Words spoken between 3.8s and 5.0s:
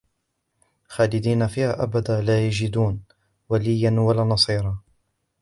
وَلَا نَصِيرًا